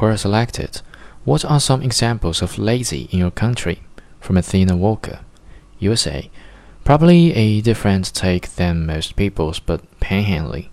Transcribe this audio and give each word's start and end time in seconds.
Quora 0.00 0.18
selected. 0.18 0.80
What 1.26 1.44
are 1.44 1.60
some 1.60 1.82
examples 1.82 2.40
of 2.40 2.56
lazy 2.56 3.10
in 3.10 3.18
your 3.18 3.30
country? 3.30 3.82
From 4.18 4.38
Athena 4.38 4.74
Walker, 4.74 5.20
USA. 5.78 6.30
Probably 6.84 7.34
a 7.34 7.60
different 7.60 8.14
take 8.14 8.54
than 8.54 8.86
most 8.86 9.14
people's, 9.14 9.58
but 9.58 9.82
panhandling. 10.00 10.70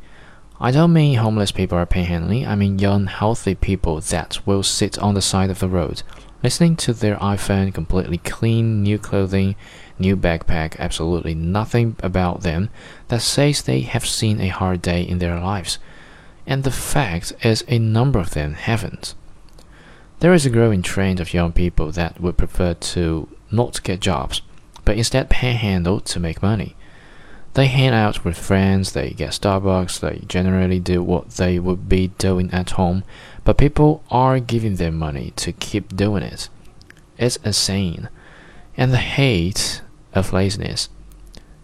I 0.61 0.71
don't 0.71 0.93
mean 0.93 1.17
homeless 1.17 1.51
people 1.51 1.77
are 1.77 1.85
panhandling, 1.85 2.47
I 2.47 2.55
mean 2.55 2.79
young, 2.79 3.07
healthy 3.07 3.53
people 3.53 3.99
that 3.99 4.39
will 4.47 4.63
sit 4.63 4.97
on 4.99 5.13
the 5.13 5.21
side 5.21 5.49
of 5.49 5.59
the 5.59 5.67
road, 5.67 6.03
listening 6.41 6.77
to 6.77 6.93
their 6.93 7.17
iPhone, 7.17 7.73
completely 7.73 8.19
clean, 8.19 8.81
new 8.81 8.97
clothing, 8.97 9.57
new 9.99 10.15
backpack, 10.15 10.79
absolutely 10.79 11.35
nothing 11.35 11.97
about 11.99 12.43
them 12.43 12.69
that 13.09 13.21
says 13.21 13.61
they 13.61 13.81
have 13.81 14.07
seen 14.07 14.39
a 14.39 14.47
hard 14.47 14.81
day 14.81 15.01
in 15.01 15.17
their 15.17 15.37
lives. 15.37 15.79
And 16.47 16.63
the 16.63 16.71
fact 16.71 17.33
is, 17.43 17.65
a 17.67 17.77
number 17.77 18.19
of 18.19 18.31
them 18.31 18.53
haven't. 18.53 19.13
There 20.19 20.33
is 20.33 20.45
a 20.45 20.49
growing 20.49 20.81
trend 20.81 21.19
of 21.19 21.33
young 21.33 21.51
people 21.51 21.91
that 21.91 22.19
would 22.19 22.37
prefer 22.37 22.73
to 22.73 23.27
not 23.51 23.83
get 23.83 23.99
jobs, 23.99 24.41
but 24.85 24.97
instead 24.97 25.29
panhandle 25.29 25.99
to 25.99 26.19
make 26.19 26.41
money. 26.41 26.75
They 27.53 27.67
hang 27.67 27.89
out 27.89 28.23
with 28.23 28.37
friends, 28.37 28.93
they 28.93 29.09
get 29.09 29.31
Starbucks, 29.31 29.99
they 29.99 30.23
generally 30.27 30.79
do 30.79 31.03
what 31.03 31.31
they 31.31 31.59
would 31.59 31.89
be 31.89 32.09
doing 32.17 32.51
at 32.51 32.71
home, 32.71 33.03
but 33.43 33.57
people 33.57 34.03
are 34.09 34.39
giving 34.39 34.75
them 34.75 34.95
money 34.95 35.33
to 35.37 35.51
keep 35.51 35.95
doing 35.95 36.23
it. 36.23 36.49
It's 37.17 37.37
insane. 37.37 38.09
And 38.77 38.93
the 38.93 38.97
hate 38.97 39.81
of 40.13 40.33
laziness. 40.33 40.89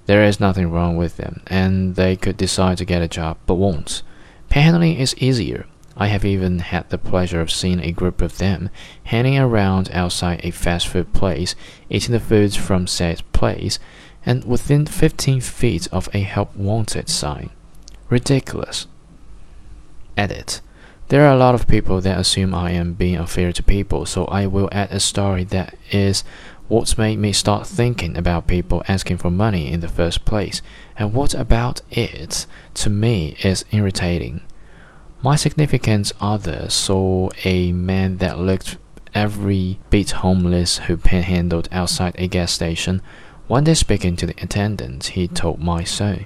There 0.06 0.24
is 0.24 0.40
nothing 0.40 0.70
wrong 0.72 0.98
with 0.98 1.18
them, 1.18 1.42
and 1.48 1.96
they 1.96 2.16
could 2.16 2.38
decide 2.38 2.78
to 2.80 2.86
get 2.86 3.02
a 3.02 3.08
job 3.08 3.38
but 3.46 3.56
won't. 3.56 4.02
Panhandling 4.54 5.00
is 5.00 5.16
easier. 5.18 5.66
I 5.98 6.10
have 6.10 6.24
even 6.24 6.60
had 6.60 6.88
the 6.92 7.00
pleasure 7.00 7.42
of 7.42 7.50
seeing 7.50 7.80
a 7.80 7.92
group 7.92 8.22
of 8.22 8.38
them 8.38 8.70
hanging 9.06 9.40
around 9.40 9.90
outside 9.92 10.42
a 10.44 10.52
fast 10.52 10.88
food 10.88 11.12
place, 11.12 11.56
eating 11.90 12.12
the 12.12 12.20
foods 12.20 12.56
from 12.56 12.86
said 12.86 13.24
place, 13.34 13.80
and 14.24 14.46
within 14.46 14.86
15 14.86 15.42
feet 15.42 15.88
of 15.92 16.08
a 16.14 16.20
help 16.20 16.56
wanted 16.56 17.10
sign. 17.10 17.50
Ridiculous. 18.10 18.86
Edit. 20.16 20.62
There 21.08 21.26
are 21.26 21.34
a 21.34 21.38
lot 21.38 21.56
of 21.56 21.68
people 21.68 22.00
that 22.02 22.20
assume 22.20 22.54
I 22.54 22.74
am 22.74 22.94
being 22.94 23.18
unfair 23.18 23.54
to 23.54 23.64
people, 23.64 24.06
so 24.06 24.26
I 24.26 24.46
will 24.46 24.70
add 24.72 24.92
a 24.92 25.00
story 25.00 25.46
that 25.46 25.76
is 25.92 26.24
what 26.68 26.98
made 26.98 27.20
me 27.20 27.34
start 27.34 27.68
thinking 27.68 28.18
about 28.18 28.48
people 28.48 28.84
asking 28.88 29.18
for 29.18 29.30
money 29.30 29.72
in 29.72 29.82
the 29.82 29.88
first 29.88 30.26
place, 30.26 30.62
and 30.98 31.14
what 31.14 31.34
about 31.34 31.82
it, 31.92 32.46
to 32.76 32.90
me, 32.90 33.36
is 33.44 33.66
irritating. 33.72 34.42
My 35.22 35.36
significant 35.36 36.12
other 36.20 36.70
saw 36.70 37.30
a 37.44 37.72
man 37.72 38.18
that 38.18 38.40
looked 38.40 38.78
every 39.14 39.80
bit 39.90 40.12
homeless 40.12 40.80
who 40.80 40.98
panhandled 40.98 41.68
outside 41.72 42.16
a 42.18 42.28
gas 42.28 42.52
station. 42.52 43.02
One 43.48 43.64
day, 43.64 43.74
speaking 43.74 44.16
to 44.18 44.26
the 44.26 44.36
attendant, 44.42 45.08
he 45.08 45.28
told 45.28 45.60
my 45.60 45.84
son, 45.84 46.26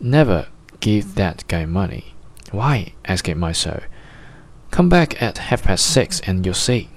Never 0.00 0.48
give 0.80 1.14
that 1.14 1.44
guy 1.46 1.66
money. 1.66 2.14
Why? 2.50 2.94
asked 3.04 3.34
my 3.36 3.52
son. 3.52 3.82
Come 4.70 4.88
back 4.88 5.20
at 5.22 5.38
half 5.38 5.64
past 5.64 5.86
six 5.86 6.20
and 6.20 6.44
you'll 6.44 6.54
see. 6.54 6.88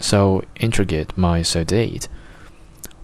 So 0.00 0.42
intrigued, 0.56 1.16
my 1.16 1.42
so 1.42 1.62
did. 1.62 2.08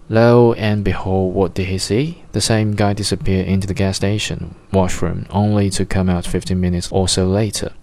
Lo 0.09 0.53
and 0.53 0.83
behold, 0.83 1.33
what 1.33 1.53
did 1.53 1.67
he 1.67 1.77
see? 1.77 2.23
The 2.31 2.41
same 2.41 2.75
guy 2.75 2.93
disappear 2.93 3.43
into 3.43 3.67
the 3.67 3.73
gas 3.73 3.97
station 3.97 4.55
washroom, 4.71 5.25
only 5.29 5.69
to 5.71 5.85
come 5.85 6.09
out 6.09 6.25
15 6.25 6.59
minutes 6.59 6.91
or 6.91 7.07
so 7.07 7.27
later, 7.27 7.73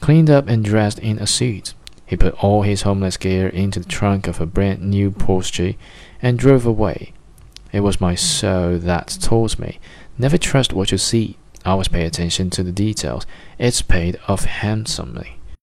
cleaned 0.00 0.30
up 0.30 0.48
and 0.48 0.64
dressed 0.64 0.98
in 0.98 1.18
a 1.18 1.26
suit. 1.26 1.74
He 2.06 2.16
put 2.16 2.42
all 2.42 2.62
his 2.62 2.82
homeless 2.82 3.16
gear 3.16 3.48
into 3.48 3.78
the 3.80 3.88
trunk 3.88 4.26
of 4.26 4.40
a 4.40 4.46
brand 4.46 4.82
new 4.82 5.10
Porsche 5.10 5.76
and 6.20 6.38
drove 6.38 6.66
away. 6.66 7.12
It 7.72 7.80
was 7.80 8.00
my 8.00 8.16
soul 8.16 8.78
that 8.78 9.18
taught 9.20 9.58
me 9.58 9.78
never 10.18 10.36
trust 10.36 10.72
what 10.72 10.92
you 10.92 10.98
see. 10.98 11.38
Always 11.64 11.88
pay 11.88 12.04
attention 12.04 12.50
to 12.50 12.62
the 12.62 12.72
details. 12.72 13.26
It's 13.58 13.82
paid 13.82 14.18
off 14.28 14.44
handsomely. 14.44 15.39